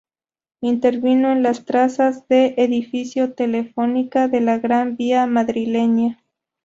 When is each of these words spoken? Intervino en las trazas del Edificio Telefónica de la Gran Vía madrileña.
Intervino 0.63 1.31
en 1.31 1.43
las 1.43 1.63
trazas 1.65 2.27
del 2.27 2.55
Edificio 2.57 3.35
Telefónica 3.35 4.27
de 4.27 4.41
la 4.41 4.57
Gran 4.57 4.97
Vía 4.97 5.27
madrileña. 5.27 6.23